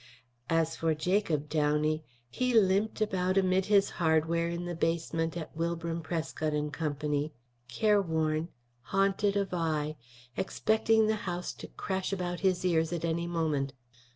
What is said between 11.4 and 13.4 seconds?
to crash about his ears at any